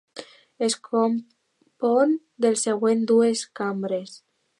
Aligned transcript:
Es 0.67 0.75
compon 0.87 2.15
dels 2.47 2.65
següents 2.69 3.07
dues 3.13 3.45
cambres. 3.61 4.17